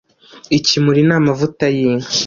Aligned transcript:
ikimuri 0.57 1.01
ni 1.07 1.13
amavuta 1.19 1.63
yinka 1.75 2.09